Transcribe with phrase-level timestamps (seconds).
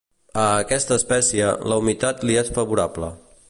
[0.43, 3.13] A aquesta espècie, la humitat li és favorable.